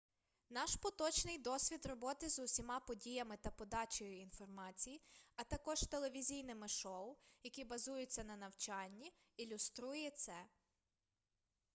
[0.49, 5.01] наш поточний досвід роботи з усіма подіями та подачею інформації
[5.35, 10.35] а також телевізійними шоу які базуються на навчанні ілюструє це